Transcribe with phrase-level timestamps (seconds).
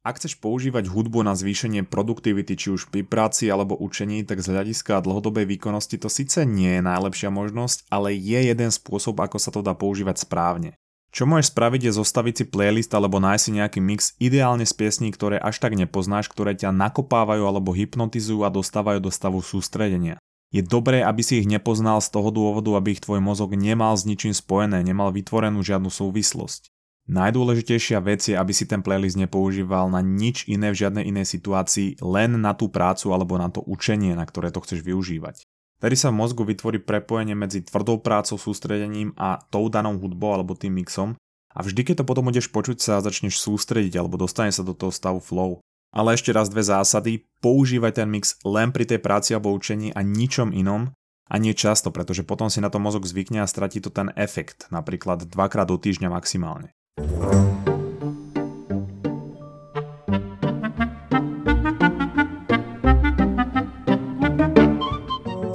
[0.00, 4.56] Ak chceš používať hudbu na zvýšenie produktivity či už pri práci alebo učení, tak z
[4.56, 9.52] hľadiska dlhodobej výkonnosti to síce nie je najlepšia možnosť, ale je jeden spôsob, ako sa
[9.52, 10.72] to dá používať správne.
[11.12, 15.12] Čo môžeš spraviť je zostaviť si playlist alebo nájsť si nejaký mix ideálne z piesní,
[15.12, 20.16] ktoré až tak nepoznáš, ktoré ťa nakopávajú alebo hypnotizujú a dostávajú do stavu sústredenia.
[20.48, 24.08] Je dobré, aby si ich nepoznal z toho dôvodu, aby ich tvoj mozog nemal s
[24.08, 26.72] ničím spojené, nemal vytvorenú žiadnu súvislosť.
[27.10, 31.98] Najdôležitejšia vec je, aby si ten playlist nepoužíval na nič iné v žiadnej inej situácii,
[31.98, 35.42] len na tú prácu alebo na to učenie, na ktoré to chceš využívať.
[35.82, 40.54] Tedy sa v mozgu vytvorí prepojenie medzi tvrdou prácou, sústredením a tou danou hudbou alebo
[40.54, 41.18] tým mixom
[41.50, 44.94] a vždy, keď to potom budeš počuť sa začneš sústrediť alebo dostane sa do toho
[44.94, 45.58] stavu flow.
[45.90, 50.06] Ale ešte raz dve zásady, používaj ten mix len pri tej práci alebo učení a
[50.06, 50.94] ničom inom
[51.26, 54.70] a nie často, pretože potom si na to mozog zvykne a stratí to ten efekt,
[54.70, 56.70] napríklad dvakrát do týždňa maximálne.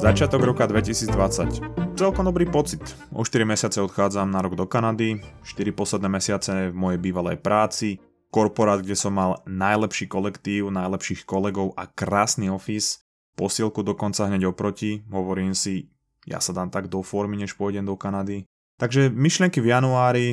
[0.05, 1.97] Začiatok roka 2020.
[1.97, 2.79] Celkom dobrý pocit.
[3.11, 7.99] O 4 mesiace odchádzam na rok do Kanady, 4 posledné mesiace v mojej bývalej práci,
[8.29, 13.01] korporát, kde som mal najlepší kolektív, najlepších kolegov a krásny office,
[13.33, 15.89] posielku dokonca hneď oproti, hovorím si,
[16.23, 18.45] ja sa dám tak do formy, než pôjdem do Kanady.
[18.77, 20.27] Takže myšlienky v januári,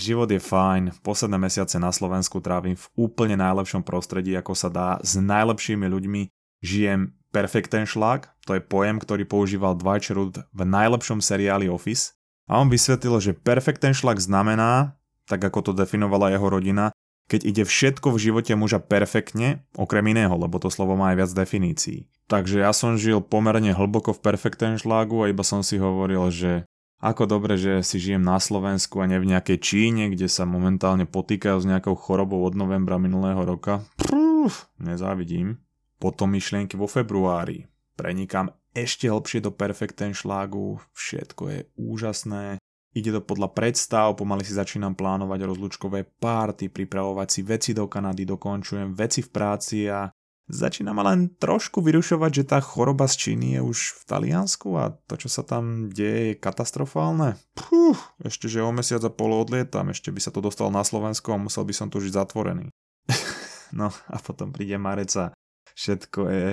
[0.00, 4.88] život je fajn, posledné mesiace na Slovensku trávim v úplne najlepšom prostredí, ako sa dá,
[5.04, 6.22] s najlepšími ľuďmi,
[6.64, 12.16] žijem perfekten šlak, to je pojem, ktorý používal Dwight Schrute v najlepšom seriáli Office.
[12.50, 14.98] A on vysvetlil, že perfekten šlak znamená,
[15.30, 16.92] tak ako to definovala jeho rodina,
[17.30, 21.30] keď ide všetko v živote muža perfektne, okrem iného, lebo to slovo má aj viac
[21.32, 22.04] definícií.
[22.28, 26.68] Takže ja som žil pomerne hlboko v perfekten šlágu a iba som si hovoril, že
[27.02, 31.02] ako dobre, že si žijem na Slovensku a ne v nejakej Číne, kde sa momentálne
[31.02, 33.82] potýkajú s nejakou chorobou od novembra minulého roka.
[33.98, 35.58] Prúf, nezávidím.
[35.98, 37.66] Potom myšlienky vo februári.
[37.98, 42.62] Prenikám ešte hlbšie do perfekten šlágu, všetko je úžasné.
[42.92, 48.28] Ide to podľa predstav, pomaly si začínam plánovať rozlúčkové párty, pripravovať si veci do Kanady,
[48.28, 50.06] dokončujem veci v práci a
[50.50, 54.90] Začína ma len trošku vyrušovať, že tá choroba z Číny je už v Taliansku a
[55.06, 57.38] to, čo sa tam deje, je katastrofálne.
[57.54, 57.94] Puh,
[58.26, 61.42] ešte, že o mesiac a pol odlietam, ešte by sa to dostal na Slovensko a
[61.42, 62.74] musel by som tu žiť zatvorený.
[63.78, 65.30] no a potom príde marec a
[65.78, 66.46] všetko je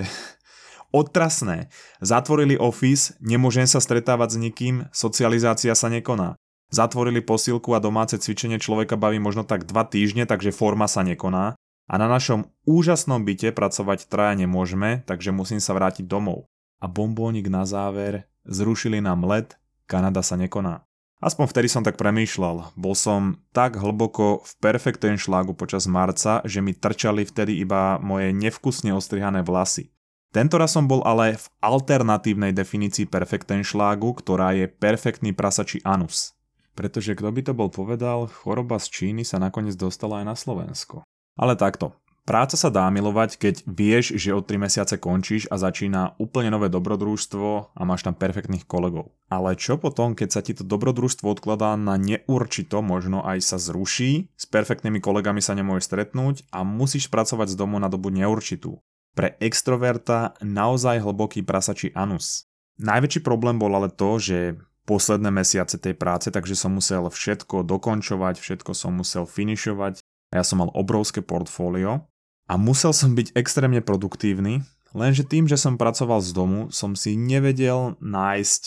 [0.94, 1.66] otrasné.
[1.98, 6.38] Zatvorili office, nemôžem sa stretávať s nikým, socializácia sa nekoná.
[6.70, 11.58] Zatvorili posilku a domáce cvičenie človeka baví možno tak dva týždne, takže forma sa nekoná
[11.90, 16.46] a na našom úžasnom byte pracovať traja nemôžeme, takže musím sa vrátiť domov.
[16.78, 19.58] A bombónik na záver, zrušili nám let,
[19.90, 20.86] Kanada sa nekoná.
[21.20, 22.72] Aspoň vtedy som tak premýšľal.
[22.78, 28.32] Bol som tak hlboko v perfekten šlágu počas marca, že mi trčali vtedy iba moje
[28.32, 29.92] nevkusne ostrihané vlasy.
[30.30, 36.38] Tento raz som bol ale v alternatívnej definícii perfekten šlágu, ktorá je perfektný prasačí anus.
[36.78, 41.02] Pretože kto by to bol povedal, choroba z Číny sa nakoniec dostala aj na Slovensko.
[41.40, 41.96] Ale takto.
[42.28, 46.68] Práca sa dá milovať, keď vieš, že od 3 mesiace končíš a začína úplne nové
[46.68, 49.16] dobrodružstvo a máš tam perfektných kolegov.
[49.32, 54.30] Ale čo potom, keď sa ti to dobrodružstvo odkladá na neurčito, možno aj sa zruší,
[54.36, 58.78] s perfektnými kolegami sa nemôžeš stretnúť a musíš pracovať z domu na dobu neurčitú.
[59.16, 62.46] Pre extroverta naozaj hlboký prasačí anus.
[62.78, 68.38] Najväčší problém bol ale to, že posledné mesiace tej práce, takže som musel všetko dokončovať,
[68.38, 69.98] všetko som musel finišovať,
[70.30, 72.06] ja som mal obrovské portfólio
[72.46, 74.62] a musel som byť extrémne produktívny,
[74.94, 78.62] lenže tým, že som pracoval z domu, som si nevedel nájsť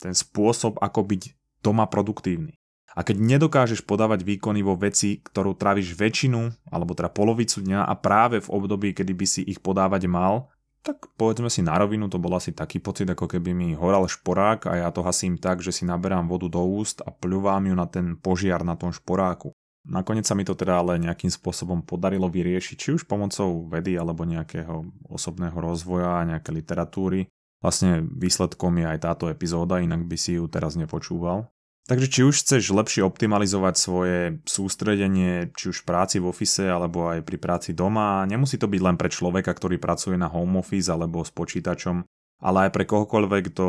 [0.00, 1.22] ten spôsob, ako byť
[1.64, 2.56] doma produktívny.
[2.96, 7.92] A keď nedokážeš podávať výkony vo veci, ktorú tráviš väčšinu, alebo teda polovicu dňa a
[7.92, 10.48] práve v období, kedy by si ich podávať mal,
[10.80, 14.70] tak povedzme si na rovinu, to bol asi taký pocit, ako keby mi horal šporák
[14.70, 17.84] a ja to hasím tak, že si naberám vodu do úst a pľuvám ju na
[17.90, 19.52] ten požiar na tom šporáku.
[19.86, 24.26] Nakoniec sa mi to teda ale nejakým spôsobom podarilo vyriešiť, či už pomocou vedy alebo
[24.26, 27.30] nejakého osobného rozvoja, nejaké literatúry.
[27.62, 31.48] Vlastne výsledkom je aj táto epizóda, inak by si ju teraz nepočúval.
[31.86, 37.06] Takže či už chceš lepšie optimalizovať svoje sústredenie, či už v práci v ofise alebo
[37.06, 40.90] aj pri práci doma, nemusí to byť len pre človeka, ktorý pracuje na home office
[40.90, 42.02] alebo s počítačom,
[42.42, 43.66] ale aj pre kohokoľvek, kto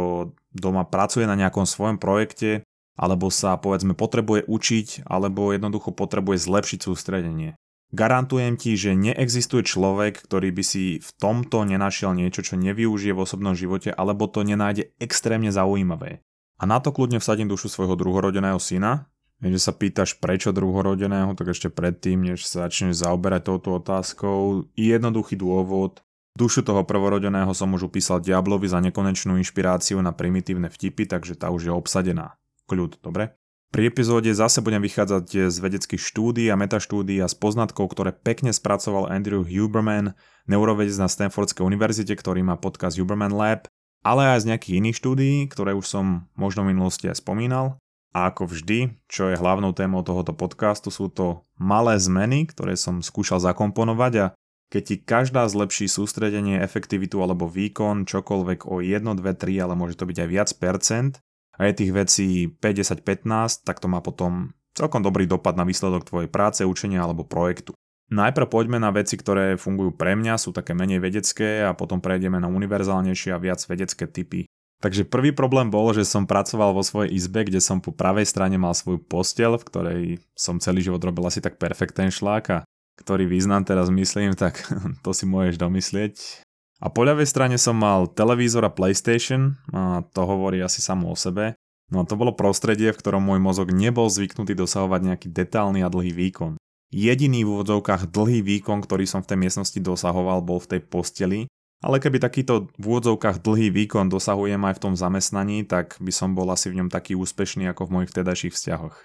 [0.49, 2.65] doma pracuje na nejakom svojom projekte
[2.97, 7.53] alebo sa povedzme potrebuje učiť, alebo jednoducho potrebuje zlepšiť sústredenie.
[7.95, 13.23] Garantujem ti, že neexistuje človek, ktorý by si v tomto nenašiel niečo, čo nevyužije v
[13.23, 16.19] osobnom živote, alebo to nenájde extrémne zaujímavé.
[16.59, 19.07] A na to kľudne vsadím dušu svojho druhorodeného syna,
[19.37, 24.65] Viem, že sa pýtaš prečo druhorodeného, tak ešte predtým, než sa začneš zaoberať touto otázkou,
[24.73, 26.01] jednoduchý dôvod.
[26.33, 31.53] Dušu toho prvorodeného som už upísal Diablovi za nekonečnú inšpiráciu na primitívne vtipy, takže tá
[31.53, 32.33] už je obsadená.
[32.67, 33.33] Kľud, dobre?
[33.67, 38.55] Pri epizóde zase budem vychádzať z vedeckých štúdí a metaštúdí a z poznatkov, ktoré pekne
[38.55, 40.15] spracoval Andrew Huberman,
[40.47, 43.67] neurovedec na Stanfordskej univerzite, ktorý má podcast Huberman Lab,
[44.07, 46.05] ale aj z nejakých iných štúdií, ktoré už som
[46.39, 47.75] možno v minulosti aj spomínal.
[48.15, 53.03] A ako vždy, čo je hlavnou témou tohoto podcastu, sú to malé zmeny, ktoré som
[53.03, 54.25] skúšal zakomponovať a
[54.67, 59.99] keď ti každá zlepší sústredenie, efektivitu alebo výkon čokoľvek o 1, 2, 3, ale môže
[59.99, 61.19] to byť aj viac percent,
[61.57, 66.05] a je tých vecí 50, 15, tak to má potom celkom dobrý dopad na výsledok
[66.05, 67.73] tvojej práce, učenia alebo projektu.
[68.07, 72.39] Najprv poďme na veci, ktoré fungujú pre mňa, sú také menej vedecké a potom prejdeme
[72.39, 74.47] na univerzálnejšie a viac vedecké typy.
[74.77, 78.61] Takže prvý problém bol, že som pracoval vo svojej izbe, kde som po pravej strane
[78.61, 80.01] mal svoju postel, v ktorej
[80.37, 82.59] som celý život robil asi tak perfektný šlák a
[83.01, 84.61] ktorý význam teraz myslím, tak
[85.03, 86.45] to si môžeš domyslieť.
[86.77, 91.17] A po ľavej strane som mal televízor a PlayStation, a to hovorí asi samo o
[91.17, 91.57] sebe.
[91.89, 95.89] No a to bolo prostredie, v ktorom môj mozog nebol zvyknutý dosahovať nejaký detálny a
[95.89, 96.59] dlhý výkon.
[96.93, 101.39] Jediný v úvodzovkách dlhý výkon, ktorý som v tej miestnosti dosahoval, bol v tej posteli,
[101.81, 106.33] ale keby takýto v úvodzovkách dlhý výkon dosahujem aj v tom zamestnaní, tak by som
[106.33, 108.95] bol asi v ňom taký úspešný ako v mojich vtedajších vzťahoch.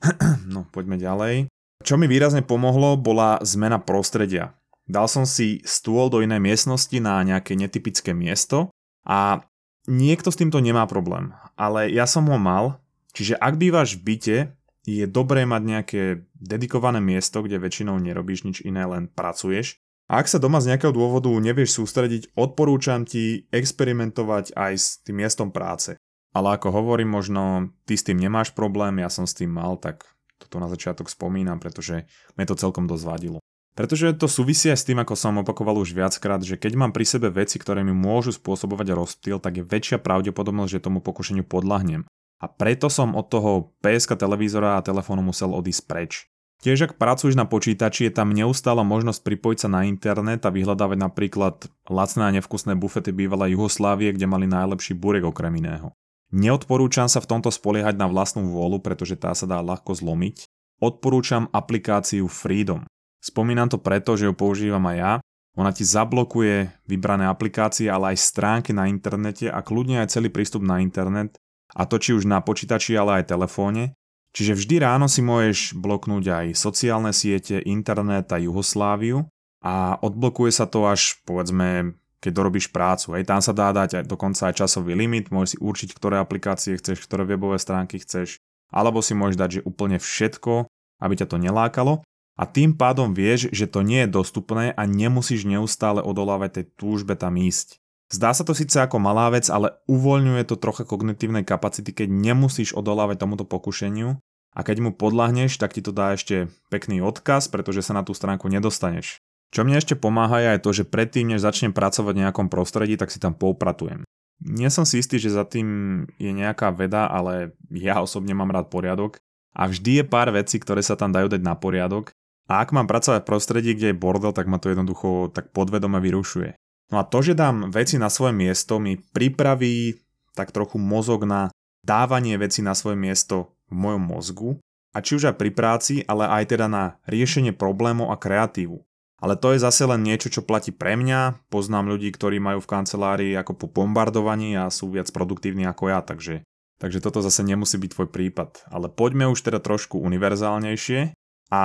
[0.52, 1.50] no, poďme ďalej.
[1.80, 4.52] Čo mi výrazne pomohlo, bola zmena prostredia.
[4.90, 8.74] Dal som si stôl do inej miestnosti na nejaké netypické miesto
[9.06, 9.38] a
[9.86, 12.82] niekto s týmto nemá problém, ale ja som ho mal,
[13.14, 14.38] čiže ak bývaš v byte,
[14.82, 16.02] je dobré mať nejaké
[16.34, 19.78] dedikované miesto, kde väčšinou nerobíš nič iné, len pracuješ.
[20.10, 25.22] A ak sa doma z nejakého dôvodu nevieš sústrediť, odporúčam ti experimentovať aj s tým
[25.22, 25.94] miestom práce.
[26.34, 30.02] Ale ako hovorím, možno ty s tým nemáš problém, ja som s tým mal, tak
[30.42, 33.38] toto na začiatok spomínam, pretože mi to celkom dosť vadilo.
[33.80, 37.08] Pretože to súvisí aj s tým, ako som opakoval už viackrát, že keď mám pri
[37.08, 42.04] sebe veci, ktoré mi môžu spôsobovať rozptýl, tak je väčšia pravdepodobnosť, že tomu pokušeniu podľahnem.
[42.44, 46.28] A preto som od toho PSK televízora a telefónu musel odísť preč.
[46.60, 51.00] Tiež ak pracuješ na počítači, je tam neustála možnosť pripojiť sa na internet a vyhľadávať
[51.00, 55.96] napríklad lacné a nevkusné bufety bývalej Juhoslávie, kde mali najlepší burek okrem iného.
[56.36, 60.44] Neodporúčam sa v tomto spoliehať na vlastnú vôľu, pretože tá sa dá ľahko zlomiť.
[60.84, 62.84] Odporúčam aplikáciu Freedom.
[63.20, 65.12] Spomínam to preto, že ju používam aj ja.
[65.60, 70.64] Ona ti zablokuje vybrané aplikácie, ale aj stránky na internete a kľudne aj celý prístup
[70.64, 71.36] na internet,
[71.74, 73.94] a to či už na počítači, ale aj telefóne.
[74.30, 79.26] Čiže vždy ráno si môžeš bloknúť aj sociálne siete, internet a Jugosláviu
[79.60, 83.16] a odblokuje sa to až povedzme keď dorobíš prácu.
[83.16, 86.76] Hej, tam sa dá dať aj, dokonca aj časový limit, môžeš si určiť, ktoré aplikácie
[86.76, 90.68] chceš, ktoré webové stránky chceš, alebo si môžeš dať, že úplne všetko,
[91.00, 92.04] aby ťa to nelákalo
[92.40, 97.12] a tým pádom vieš, že to nie je dostupné a nemusíš neustále odolávať tej túžbe
[97.12, 97.76] tam ísť.
[98.08, 102.72] Zdá sa to síce ako malá vec, ale uvoľňuje to trocha kognitívnej kapacity, keď nemusíš
[102.72, 104.16] odolávať tomuto pokušeniu
[104.56, 108.16] a keď mu podľahneš, tak ti to dá ešte pekný odkaz, pretože sa na tú
[108.16, 109.20] stránku nedostaneš.
[109.52, 113.12] Čo mne ešte pomáha je to, že predtým, než začnem pracovať v nejakom prostredí, tak
[113.12, 114.02] si tam poupratujem.
[114.40, 115.68] Nie som si istý, že za tým
[116.16, 119.20] je nejaká veda, ale ja osobne mám rád poriadok
[119.52, 122.16] a vždy je pár vecí, ktoré sa tam dajú dať na poriadok
[122.50, 126.02] a ak mám pracovať v prostredí, kde je bordel, tak ma to jednoducho tak podvedome
[126.02, 126.58] vyrušuje.
[126.90, 130.02] No a to, že dám veci na svoje miesto, mi pripraví
[130.34, 131.54] tak trochu mozog na
[131.86, 134.50] dávanie veci na svoje miesto v mojom mozgu,
[134.90, 138.82] a či už aj pri práci, ale aj teda na riešenie problémov a kreatívu.
[139.20, 141.46] Ale to je zase len niečo, čo platí pre mňa.
[141.52, 146.00] Poznám ľudí, ktorí majú v kancelárii ako po bombardovaní a sú viac produktívni ako ja,
[146.00, 146.42] takže,
[146.80, 148.66] takže toto zase nemusí byť tvoj prípad.
[148.72, 151.12] Ale poďme už teda trošku univerzálnejšie
[151.52, 151.62] a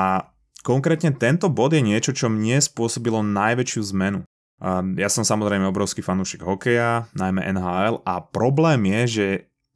[0.66, 4.26] Konkrétne tento bod je niečo, čo mne spôsobilo najväčšiu zmenu.
[4.98, 9.28] Ja som samozrejme obrovský fanúšik hokeja, najmä NHL a problém je, že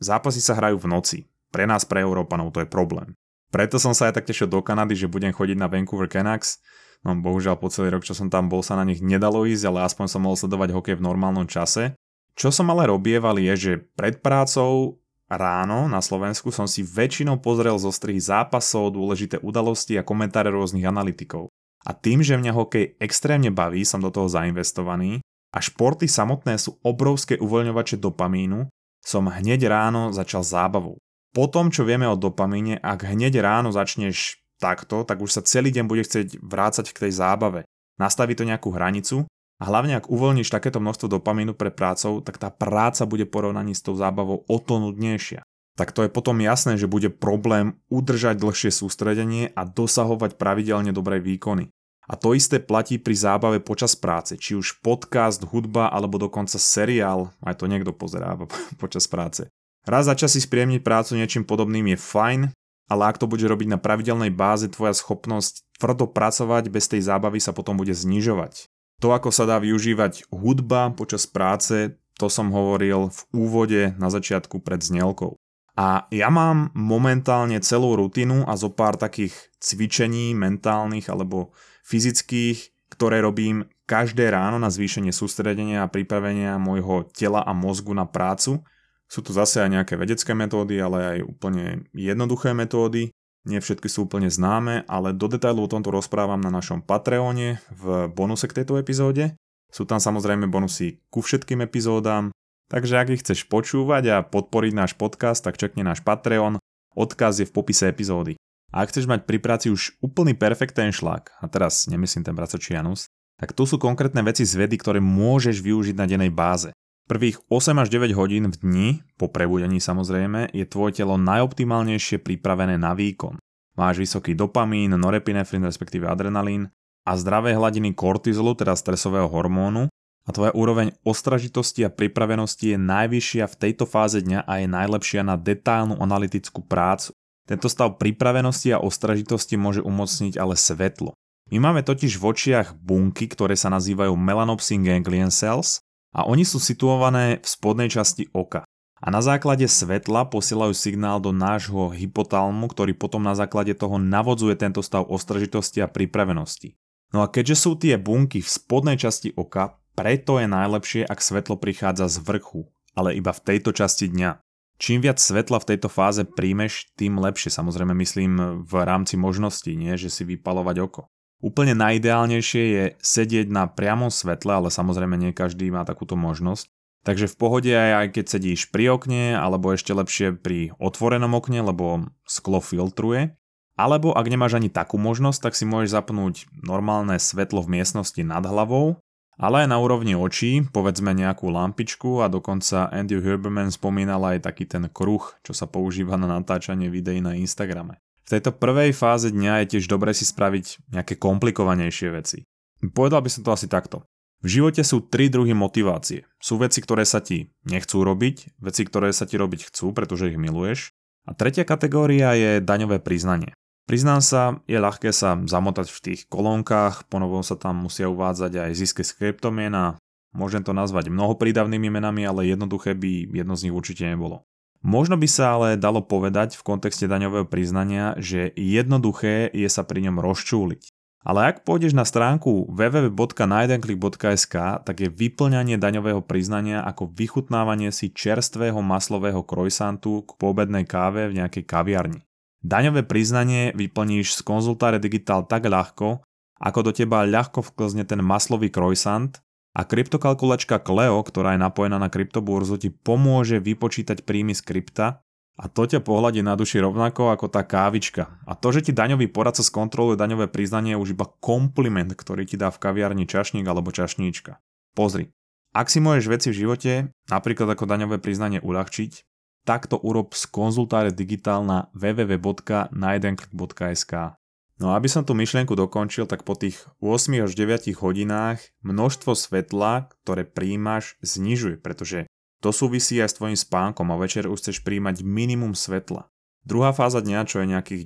[0.01, 1.17] zápasy sa hrajú v noci.
[1.53, 3.13] Pre nás, pre Európanov to je problém.
[3.53, 6.57] Preto som sa aj tak tešil do Kanady, že budem chodiť na Vancouver Canucks.
[7.05, 9.85] No bohužiaľ po celý rok, čo som tam bol, sa na nich nedalo ísť, ale
[9.85, 11.93] aspoň som mohol sledovať hokej v normálnom čase.
[12.37, 14.98] Čo som ale robieval je, že pred prácou
[15.29, 20.83] ráno na Slovensku som si väčšinou pozrel zo strihy zápasov, dôležité udalosti a komentáre rôznych
[20.83, 21.53] analytikov.
[21.85, 25.23] A tým, že mňa hokej extrémne baví, som do toho zainvestovaný
[25.55, 28.67] a športy samotné sú obrovské uvoľňovače dopamínu,
[28.99, 30.99] som hneď ráno začal zábavou.
[31.31, 35.71] Po tom, čo vieme o dopamíne, ak hneď ráno začneš takto, tak už sa celý
[35.71, 37.63] deň bude chcieť vrácať k tej zábave.
[37.95, 39.29] Nastaví to nejakú hranicu
[39.59, 43.83] a hlavne ak uvoľníš takéto množstvo dopamínu pre prácou, tak tá práca bude porovnaní s
[43.83, 45.43] tou zábavou o to nudnejšia.
[45.79, 51.23] tak to je potom jasné, že bude problém udržať dlhšie sústredenie a dosahovať pravidelne dobré
[51.23, 51.71] výkony.
[52.09, 57.31] A to isté platí pri zábave počas práce, či už podcast, hudba alebo dokonca seriál,
[57.45, 58.35] aj to niekto pozerá
[58.83, 59.47] počas práce.
[59.87, 62.41] Raz za čas si spriemniť prácu niečím podobným je fajn,
[62.89, 67.37] ale ak to bude robiť na pravidelnej báze, tvoja schopnosť tvrdo pracovať bez tej zábavy
[67.39, 68.68] sa potom bude znižovať.
[68.99, 74.59] To, ako sa dá využívať hudba počas práce, to som hovoril v úvode na začiatku
[74.59, 75.39] pred znelkou.
[75.79, 79.31] A ja mám momentálne celú rutinu a zo pár takých
[79.63, 81.55] cvičení mentálnych alebo
[81.87, 88.03] fyzických, ktoré robím každé ráno na zvýšenie sústredenia a pripravenia môjho tela a mozgu na
[88.03, 88.59] prácu.
[89.07, 93.15] Sú tu zase aj nejaké vedecké metódy, ale aj úplne jednoduché metódy.
[93.49, 98.05] Nie všetky sú úplne známe, ale do detailu o tomto rozprávam na našom Patreone v
[98.13, 99.33] bonuse k tejto epizóde.
[99.73, 102.29] Sú tam samozrejme bonusy ku všetkým epizódam,
[102.69, 106.61] takže ak ich chceš počúvať a podporiť náš podcast, tak čekni náš Patreon,
[106.93, 108.37] odkaz je v popise epizódy.
[108.69, 113.09] A ak chceš mať pri práci už úplný perfektný šlak, a teraz nemyslím ten bracočianus,
[113.41, 116.69] tak tu sú konkrétne veci z vedy, ktoré môžeš využiť na dennej báze.
[117.09, 118.87] Prvých 8 až 9 hodín v dni,
[119.17, 123.41] po prebudení samozrejme, je tvoje telo najoptimálnejšie pripravené na výkon.
[123.73, 126.69] Máš vysoký dopamín, norepinefrin respektíve adrenalín
[127.09, 129.89] a zdravé hladiny kortizolu, teda stresového hormónu
[130.21, 135.25] a tvoja úroveň ostražitosti a pripravenosti je najvyššia v tejto fáze dňa a je najlepšia
[135.25, 137.17] na detálnu analytickú prácu.
[137.49, 141.17] Tento stav pripravenosti a ostražitosti môže umocniť ale svetlo.
[141.49, 145.81] My máme totiž v očiach bunky, ktoré sa nazývajú melanopsin ganglion cells
[146.13, 148.65] a oni sú situované v spodnej časti oka.
[148.99, 154.59] A na základe svetla posielajú signál do nášho hypotalmu, ktorý potom na základe toho navodzuje
[154.59, 156.75] tento stav ostražitosti a pripravenosti.
[157.15, 161.55] No a keďže sú tie bunky v spodnej časti oka, preto je najlepšie, ak svetlo
[161.55, 164.43] prichádza z vrchu, ale iba v tejto časti dňa.
[164.79, 167.51] Čím viac svetla v tejto fáze príjmeš, tým lepšie.
[167.51, 171.11] Samozrejme myslím v rámci možností, nie že si vypalovať oko.
[171.39, 176.67] Úplne najideálnejšie je sedieť na priamom svetle, ale samozrejme nie každý má takúto možnosť.
[177.07, 182.11] Takže v pohode aj, keď sedíš pri okne, alebo ešte lepšie pri otvorenom okne, lebo
[182.27, 183.39] sklo filtruje.
[183.79, 188.43] Alebo ak nemáš ani takú možnosť, tak si môžeš zapnúť normálne svetlo v miestnosti nad
[188.43, 188.99] hlavou
[189.39, 194.67] ale aj na úrovni očí, povedzme nejakú lampičku a dokonca Andy Huberman spomínal aj taký
[194.67, 198.03] ten kruh, čo sa používa na natáčanie videí na Instagrame.
[198.29, 202.45] V tejto prvej fáze dňa je tiež dobre si spraviť nejaké komplikovanejšie veci.
[202.93, 204.05] Povedal by som to asi takto.
[204.45, 206.29] V živote sú tri druhy motivácie.
[206.37, 210.37] Sú veci, ktoré sa ti nechcú robiť, veci, ktoré sa ti robiť chcú, pretože ich
[210.37, 210.93] miluješ.
[211.25, 213.49] A tretia kategória je daňové priznanie.
[213.89, 218.77] Priznám sa, je ľahké sa zamotať v tých kolónkach, ponovom sa tam musia uvádzať aj
[218.77, 219.97] ziske z kryptomien a
[220.37, 224.45] môžem to nazvať mnoho prídavnými menami, ale jednoduché by jedno z nich určite nebolo.
[224.79, 230.07] Možno by sa ale dalo povedať v kontexte daňového priznania, že jednoduché je sa pri
[230.07, 230.95] ňom rozčúliť.
[231.19, 234.55] Ale ak pôjdeš na stránku www.najedenklik.sk,
[234.87, 241.43] tak je vyplňanie daňového priznania ako vychutnávanie si čerstvého maslového krojsantu k poobednej káve v
[241.43, 242.23] nejakej kaviarni.
[242.63, 246.23] Daňové priznanie vyplníš z konzultáre Digital tak ľahko,
[246.59, 249.43] ako do teba ľahko vklzne ten maslový krojsant
[249.73, 255.21] a kryptokalkulačka Cleo, ktorá je napojená na kryptoburzu, ti pomôže vypočítať príjmy z krypta
[255.59, 258.31] a to ťa pohľadí na duši rovnako ako tá kávička.
[258.47, 262.55] A to, že ti daňový poradca skontroluje daňové priznanie je už iba kompliment, ktorý ti
[262.55, 264.63] dá v kaviarni čašník alebo čašníčka.
[264.95, 265.35] Pozri,
[265.75, 269.27] ak si môžeš veci v živote, napríklad ako daňové priznanie uľahčiť,
[269.67, 274.38] takto urob z konzultáre digitál na www.najedenklik.sk.
[274.79, 279.35] No a aby som tú myšlienku dokončil, tak po tých 8 až 9 hodinách množstvo
[279.35, 282.31] svetla, ktoré príjmaš, znižuje, pretože
[282.63, 286.31] to súvisí aj s tvojim spánkom a večer už chceš príjmať minimum svetla.
[286.63, 288.03] Druhá fáza dňa, čo je nejakých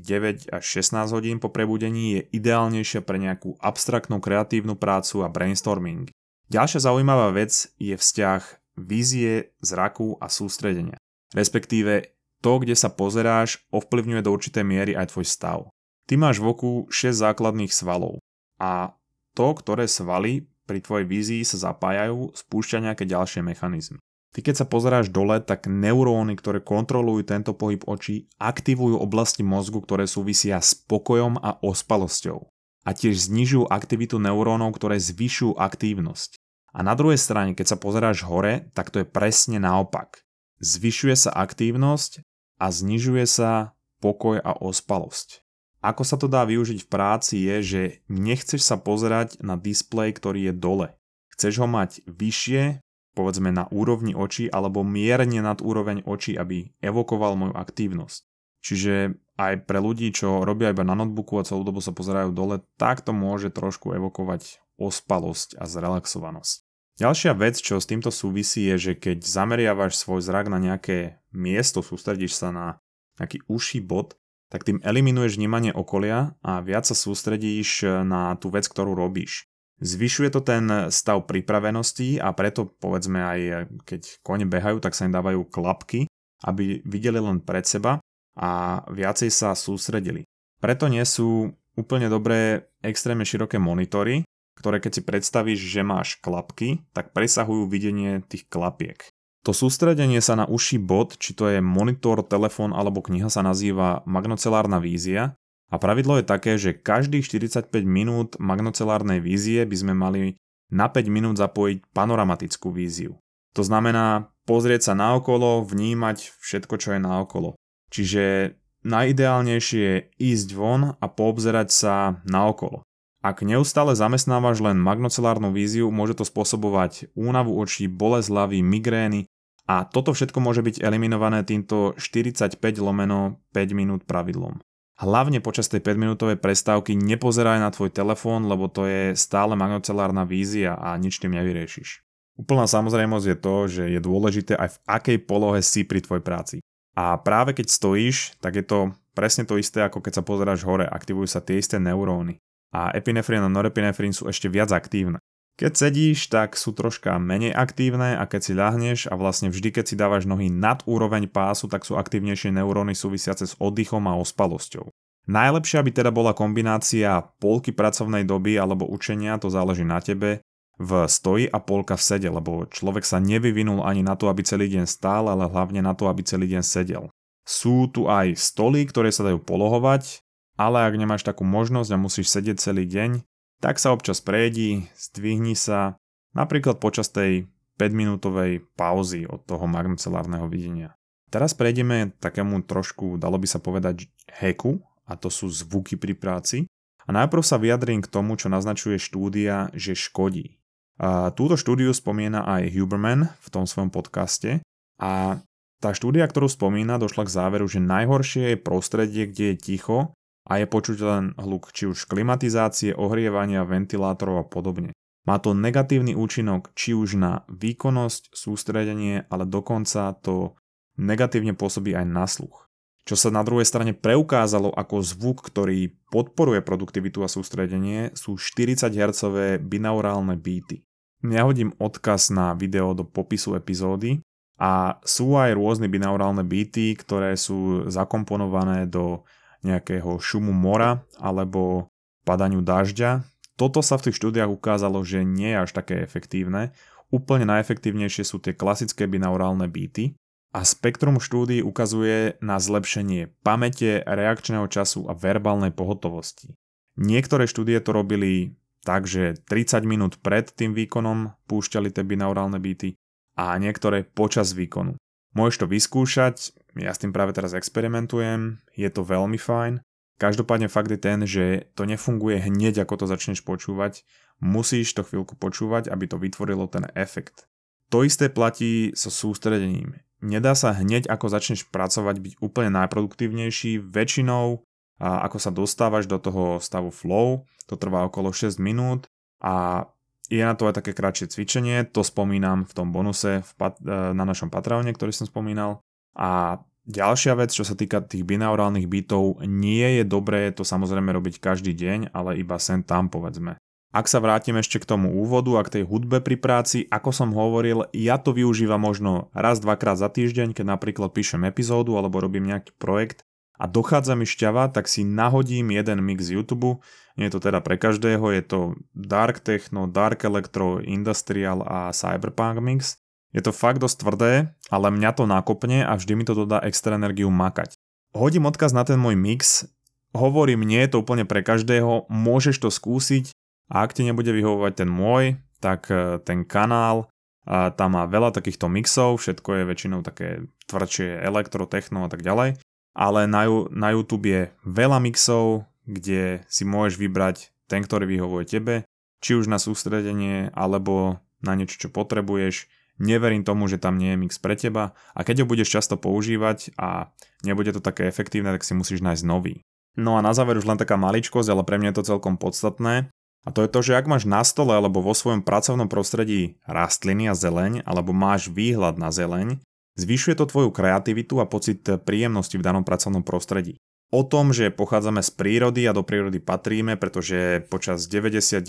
[0.49, 6.09] 9 až 16 hodín po prebudení, je ideálnejšia pre nejakú abstraktnú kreatívnu prácu a brainstorming.
[6.53, 8.41] Ďalšia zaujímavá vec je vzťah
[8.77, 11.01] vízie, zraku a sústredenia.
[11.33, 12.13] Respektíve
[12.45, 15.72] to, kde sa pozeráš, ovplyvňuje do určitej miery aj tvoj stav.
[16.07, 18.19] Ty máš v oku 6 základných svalov
[18.59, 18.95] a
[19.33, 23.99] to, ktoré svaly pri tvojej vízii sa zapájajú, spúšťa nejaké ďalšie mechanizmy.
[24.33, 29.83] Ty keď sa pozeráš dole, tak neuróny, ktoré kontrolujú tento pohyb očí, aktivujú oblasti mozgu,
[29.83, 32.49] ktoré súvisia s pokojom a ospalosťou.
[32.83, 36.41] A tiež znižujú aktivitu neurónov, ktoré zvyšujú aktívnosť.
[36.73, 40.23] A na druhej strane, keď sa pozeráš hore, tak to je presne naopak
[40.63, 42.23] zvyšuje sa aktívnosť
[42.63, 45.42] a znižuje sa pokoj a ospalosť.
[45.83, 50.47] Ako sa to dá využiť v práci je, že nechceš sa pozerať na displej, ktorý
[50.47, 50.87] je dole.
[51.35, 52.79] Chceš ho mať vyššie,
[53.19, 58.23] povedzme na úrovni očí alebo mierne nad úroveň očí, aby evokoval moju aktívnosť.
[58.63, 62.63] Čiže aj pre ľudí, čo robia iba na notebooku a celú dobu sa pozerajú dole,
[62.79, 66.63] tak to môže trošku evokovať ospalosť a zrelaxovanosť.
[67.01, 71.83] Ďalšia vec, čo s týmto súvisí, je, že keď zameriavaš svoj zrak na nejaké miesto,
[71.83, 72.79] sústredíš sa na
[73.17, 74.15] nejaký uší bod,
[74.53, 79.49] tak tým eliminuješ vnímanie okolia a viac sa sústredíš na tú vec, ktorú robíš.
[79.81, 83.39] Zvyšuje to ten stav pripravenosti a preto povedzme aj
[83.83, 86.05] keď kone behajú, tak sa im dávajú klapky,
[86.45, 87.97] aby videli len pred seba
[88.37, 90.29] a viacej sa sústredili.
[90.61, 94.21] Preto nie sú úplne dobré extrémne široké monitory,
[94.61, 99.01] ktoré keď si predstavíš, že máš klapky, tak presahujú videnie tých klapiek.
[99.43, 103.99] To sústredenie sa na uší bod, či to je monitor, telefón alebo kniha sa nazýva
[104.07, 105.35] magnocelárna vízia
[105.67, 110.39] a pravidlo je také, že každých 45 minút magnocelárnej vízie by sme mali
[110.71, 113.19] na 5 minút zapojiť panoramatickú víziu.
[113.59, 117.59] To znamená pozrieť sa naokolo, vnímať všetko, čo je naokolo.
[117.91, 118.55] Čiže
[118.87, 122.87] najideálnejšie je ísť von a poobzerať sa naokolo.
[123.23, 129.31] Ak neustále zamestnávaš len magnocelárnu víziu, môže to spôsobovať únavu očí, bolesť hlavy, migrény
[129.63, 134.59] a toto všetko môže byť eliminované týmto 45 lomeno 5 minút pravidlom.
[134.99, 140.27] Hlavne počas tej 5 minútovej prestávky nepozeraj na tvoj telefón, lebo to je stále magnocelárna
[140.27, 142.05] vízia a nič tým nevyriešiš.
[142.37, 146.55] Úplná samozrejmosť je to, že je dôležité aj v akej polohe si pri tvojej práci.
[146.93, 150.85] A práve keď stojíš, tak je to presne to isté, ako keď sa pozeráš hore,
[150.85, 152.37] aktivujú sa tie isté neuróny
[152.73, 155.21] a epinefrín a norepinefrín sú ešte viac aktívne.
[155.53, 159.85] Keď sedíš, tak sú troška menej aktívne a keď si ľahneš a vlastne vždy, keď
[159.85, 164.89] si dávaš nohy nad úroveň pásu, tak sú aktívnejšie neuróny súvisiace s oddychom a ospalosťou.
[165.29, 170.41] Najlepšia by teda bola kombinácia polky pracovnej doby alebo učenia, to záleží na tebe,
[170.81, 174.67] v stoji a polka v sede, lebo človek sa nevyvinul ani na to, aby celý
[174.73, 177.13] deň stál, ale hlavne na to, aby celý deň sedel.
[177.45, 180.25] Sú tu aj stoly, ktoré sa dajú polohovať,
[180.57, 183.21] ale ak nemáš takú možnosť a musíš sedieť celý deň,
[183.63, 185.95] tak sa občas prejdi, zdvihni sa,
[186.35, 187.47] napríklad počas tej
[187.79, 190.99] 5-minútovej pauzy od toho magnocelárneho videnia.
[191.31, 196.67] Teraz prejdeme takému trošku, dalo by sa povedať, heku, a to sú zvuky pri práci.
[197.07, 200.59] A najprv sa vyjadrím k tomu, čo naznačuje štúdia, že škodí.
[200.99, 204.61] A túto štúdiu spomína aj Huberman v tom svojom podcaste
[205.01, 205.41] a
[205.81, 209.97] tá štúdia, ktorú spomína, došla k záveru, že najhoršie je prostredie, kde je ticho
[210.43, 214.91] a je počuť len hluk či už klimatizácie, ohrievania, ventilátorov a podobne.
[215.23, 220.59] Má to negatívny účinok či už na výkonnosť, sústredenie, ale dokonca to
[220.99, 222.67] negatívne pôsobí aj na sluch.
[223.03, 228.91] Čo sa na druhej strane preukázalo ako zvuk, ktorý podporuje produktivitu a sústredenie, sú 40
[228.95, 229.21] Hz
[229.59, 230.83] binaurálne beaty.
[231.23, 234.23] Ja hodím odkaz na video do popisu epizódy
[234.59, 239.23] a sú aj rôzne binaurálne beaty, ktoré sú zakomponované do
[239.63, 241.87] nejakého šumu mora alebo
[242.27, 243.23] padaniu dažďa.
[243.55, 246.75] Toto sa v tých štúdiách ukázalo, že nie je až také efektívne.
[247.13, 250.17] Úplne najefektívnejšie sú tie klasické binaurálne byty
[250.53, 256.53] a spektrum štúdií ukazuje na zlepšenie pamäte, reakčného času a verbálnej pohotovosti.
[256.97, 258.53] Niektoré štúdie to robili
[258.85, 262.93] tak, že 30 minút pred tým výkonom púšťali tie binaurálne byty
[263.33, 264.93] a niektoré počas výkonu.
[265.33, 266.35] Môžeš to vyskúšať,
[266.77, 269.81] ja s tým práve teraz experimentujem, je to veľmi fajn.
[270.21, 274.05] Každopádne fakt je ten, že to nefunguje hneď ako to začneš počúvať,
[274.37, 277.49] musíš to chvíľku počúvať, aby to vytvorilo ten efekt.
[277.89, 280.01] To isté platí so sústredením.
[280.23, 284.63] Nedá sa hneď ako začneš pracovať byť úplne najproduktívnejší, väčšinou
[285.01, 289.09] a ako sa dostávaš do toho stavu flow, to trvá okolo 6 minút
[289.43, 289.85] a
[290.31, 294.15] je na to aj také kratšie cvičenie, to spomínam v tom bonuse v pat- e,
[294.15, 295.83] na našom Patreone, ktorý som spomínal.
[296.15, 301.43] A ďalšia vec, čo sa týka tých binaurálnych bytov, nie je dobré to samozrejme robiť
[301.43, 303.59] každý deň, ale iba sen tam povedzme.
[303.93, 307.29] Ak sa vrátim ešte k tomu úvodu a k tej hudbe pri práci, ako som
[307.29, 312.49] hovoril, ja to využívam možno raz, dvakrát za týždeň, keď napríklad píšem epizódu alebo robím
[312.49, 313.21] nejaký projekt
[313.57, 316.81] a dochádza mi šťava, tak si nahodím jeden mix z YouTube,
[317.17, 318.59] nie je to teda pre každého, je to
[318.97, 322.97] Dark Techno, Dark Electro, Industrial a Cyberpunk mix.
[323.33, 324.31] Je to fakt dosť tvrdé,
[324.69, 327.77] ale mňa to nakopne a vždy mi to dodá extra energiu makať.
[328.13, 329.65] Hodím odkaz na ten môj mix,
[330.13, 333.33] hovorím, nie je to úplne pre každého, môžeš to skúsiť
[333.73, 337.09] a ak ti nebude vyhovovať ten môj, tak e, ten kanál,
[337.43, 342.23] a tam má veľa takýchto mixov, všetko je väčšinou také tvrdšie elektro, techno a tak
[342.23, 342.55] ďalej.
[342.93, 348.75] Ale na, na YouTube je veľa mixov, kde si môžeš vybrať ten, ktorý vyhovuje tebe,
[349.19, 352.69] či už na sústredenie, alebo na niečo, čo potrebuješ.
[353.01, 356.77] neverím tomu, že tam nie je mix pre teba a keď ho budeš často používať
[356.77, 357.09] a
[357.41, 359.65] nebude to také efektívne, tak si musíš nájsť nový.
[359.97, 363.09] No a na záver už len taká maličkosť, ale pre mňa je to celkom podstatné.
[363.43, 367.27] A to je to, že ak máš na stole alebo vo svojom pracovnom prostredí rastliny
[367.27, 369.59] a zeleň, alebo máš výhľad na zeleň,
[369.99, 373.77] zvyšuje to tvoju kreativitu a pocit príjemnosti v danom pracovnom prostredí.
[374.13, 378.61] O tom, že pochádzame z prírody a do prírody patríme, pretože počas 99,9%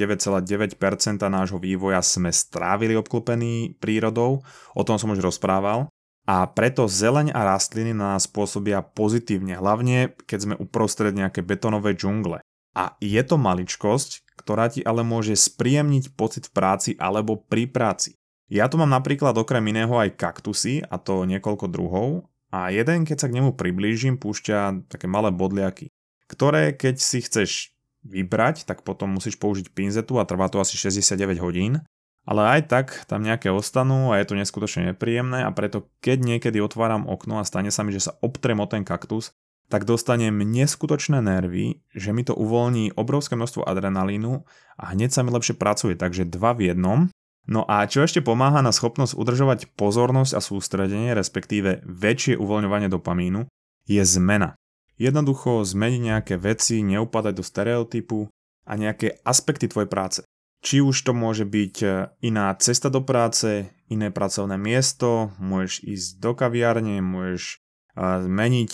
[1.20, 4.40] nášho vývoja sme strávili obklopení prírodou,
[4.72, 5.92] o tom som už rozprával.
[6.24, 11.92] A preto zeleň a rastliny na nás pôsobia pozitívne, hlavne keď sme uprostred nejaké betonové
[11.92, 12.40] džungle.
[12.72, 18.16] A je to maličkosť, ktorá ti ale môže spríjemniť pocit v práci alebo pri práci.
[18.52, 23.16] Ja tu mám napríklad okrem iného aj kaktusy, a to niekoľko druhov, a jeden, keď
[23.18, 25.90] sa k nemu priblížim, púšťa také malé bodliaky,
[26.30, 27.74] ktoré keď si chceš
[28.06, 31.82] vybrať, tak potom musíš použiť pinzetu a trvá to asi 69 hodín.
[32.24, 36.56] Ale aj tak tam nejaké ostanú a je to neskutočne nepríjemné a preto keď niekedy
[36.62, 39.36] otváram okno a stane sa mi, že sa obtrem o ten kaktus,
[39.68, 44.40] tak dostanem neskutočné nervy, že mi to uvoľní obrovské množstvo adrenalínu
[44.80, 47.12] a hneď sa mi lepšie pracuje, takže dva v jednom
[47.44, 53.44] No a čo ešte pomáha na schopnosť udržovať pozornosť a sústredenie, respektíve väčšie uvoľňovanie dopamínu,
[53.84, 54.56] je zmena.
[54.96, 58.32] Jednoducho zmeniť nejaké veci, neupadať do stereotypu
[58.64, 60.20] a nejaké aspekty tvojej práce.
[60.64, 61.88] Či už to môže byť e,
[62.24, 67.56] iná cesta do práce, iné pracovné miesto, môžeš ísť do kaviárne, môžeš e,
[68.00, 68.72] zmeniť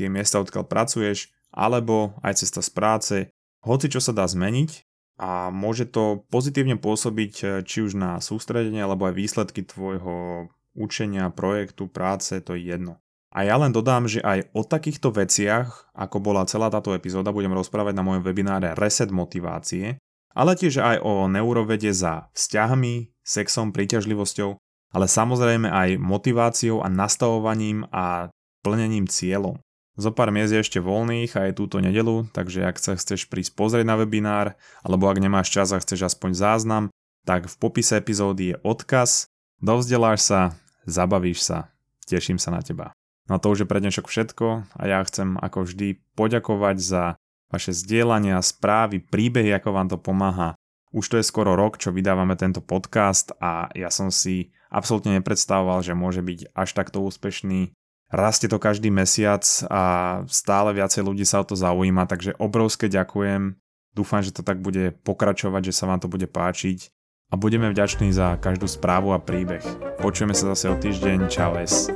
[0.00, 3.16] tie miesta, odkiaľ pracuješ, alebo aj cesta z práce.
[3.60, 4.85] Hoci čo sa dá zmeniť,
[5.16, 11.32] a môže to pozitívne pôsobiť e, či už na sústredenie alebo aj výsledky tvojho učenia,
[11.32, 13.00] projektu, práce, to je jedno.
[13.32, 17.52] A ja len dodám, že aj o takýchto veciach, ako bola celá táto epizóda, budem
[17.52, 20.00] rozprávať na mojom webináre Reset motivácie,
[20.36, 24.56] ale tiež aj o neurovede za vzťahmi, sexom, príťažlivosťou,
[24.92, 28.28] ale samozrejme aj motiváciou a nastavovaním a
[28.60, 29.60] plnením cieľov.
[29.96, 33.56] Zo pár miest je ešte voľných a je túto nedelu, takže ak sa chceš prísť
[33.56, 34.52] pozrieť na webinár,
[34.84, 36.84] alebo ak nemáš čas a chceš aspoň záznam,
[37.24, 39.24] tak v popise epizódy je odkaz,
[39.64, 40.40] dovzdeláš sa,
[40.84, 41.72] zabavíš sa,
[42.04, 42.92] teším sa na teba.
[43.26, 47.02] No a to už je pre dnešok všetko a ja chcem ako vždy poďakovať za
[47.48, 50.54] vaše zdieľania, správy, príbehy, ako vám to pomáha.
[50.92, 55.80] Už to je skoro rok, čo vydávame tento podcast a ja som si absolútne nepredstavoval,
[55.80, 57.72] že môže byť až takto úspešný
[58.06, 59.82] Rastie to každý mesiac a
[60.30, 63.58] stále viacej ľudí sa o to zaujíma, takže obrovské ďakujem.
[63.96, 66.94] Dúfam, že to tak bude pokračovať, že sa vám to bude páčiť
[67.32, 69.64] a budeme vďační za každú správu a príbeh.
[69.98, 71.26] Počujeme sa zase o týždeň.
[71.26, 71.90] Čau es.